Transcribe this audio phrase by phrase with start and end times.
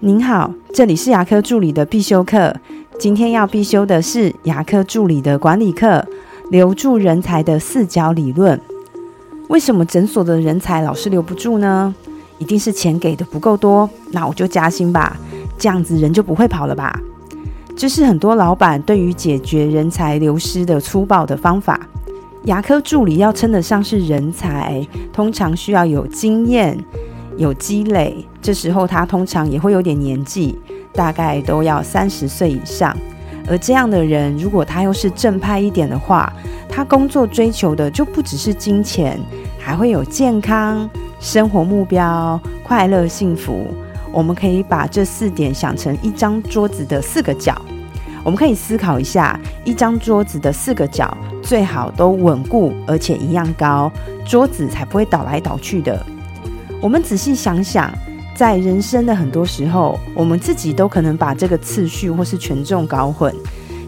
[0.00, 2.54] 您好，这里是牙科助理的必修课。
[2.98, 6.04] 今天要必修的是牙科助理的管理课，
[6.50, 8.60] 留住人才的四角理论。
[9.48, 11.94] 为什么诊所的人才老是留不住呢？
[12.36, 15.16] 一定是钱给的不够多，那我就加薪吧，
[15.56, 17.00] 这样子人就不会跑了吧？
[17.74, 21.80] 这是很多老板对于解决人才流失的粗暴的方法。
[22.44, 26.78] 牙科助理要称得上是人才，通常需要有经验。
[27.36, 30.58] 有积累，这时候他通常也会有点年纪，
[30.92, 32.96] 大概都要三十岁以上。
[33.48, 36.32] 而这样的人，如果他又是正派一点的话，
[36.68, 39.20] 他工作追求的就不只是金钱，
[39.58, 40.88] 还会有健康、
[41.20, 43.68] 生活目标、快乐、幸福。
[44.12, 47.54] 我们可以把这四点想成一张桌子的四个角。
[48.24, 53.92] 我们可以思考一下，一张桌子的四个角最好都稳固，而且一样高，
[54.24, 56.04] 桌子才不会倒来倒去的。
[56.80, 57.92] 我们仔细想想，
[58.34, 63.34] 在人生的很多时候，我们自己都可能把这个次序或是权重搞混。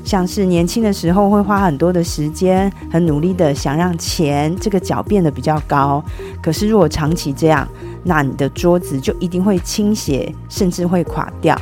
[0.05, 6.03] 像是年轻的时候会花很多的时间，很努力的想让钱这个角变得比较高。
[6.43, 7.69] 可是如果长期这样，
[8.03, 11.61] 那你的桌子就一定会倾斜，甚至会垮掉。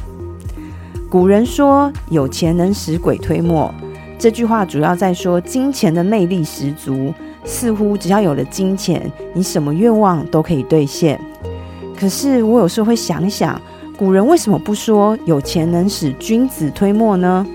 [1.10, 3.74] 古人说“有钱能使鬼推磨”，
[4.16, 7.12] 这句话主要在说金钱的魅力十足。
[7.46, 11.18] 似乎只要有了金钱，你什么愿望都可以兑现。
[11.98, 13.58] 可是我有时候会想想，
[13.96, 17.46] 古人为什么不说有钱能使君子推磨呢？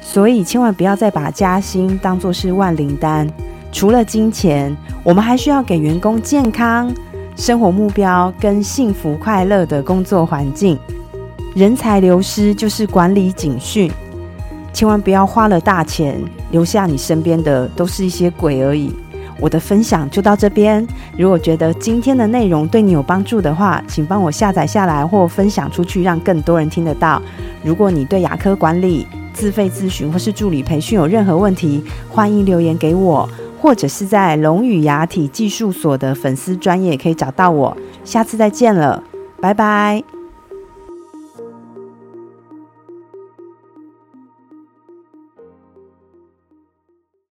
[0.00, 3.28] 所以千万不要再把加薪当作是万灵丹。
[3.72, 6.92] 除了金钱，我们还需要给员工健康、
[7.34, 10.78] 生活目标跟幸福快乐的工作环境。
[11.54, 13.90] 人才流失就是管理警讯，
[14.72, 18.94] 千万不要花了大钱，留下你身边的都是一些鬼而已。
[19.40, 20.86] 我的分享就到这边。
[21.16, 27.20] 如果觉得今天的内容对你有帮助的话，请帮我下载下来或分享出去，让更多人听得到。
[27.62, 33.28] 如果你对牙科管理、自费咨询或是助理培训有任何问题，欢迎留言给我，
[33.60, 37.76] 或者是在龙语牙体技术所的粉丝专业可以找到我。
[38.04, 39.02] 下次再见了，
[39.40, 40.19] 拜拜。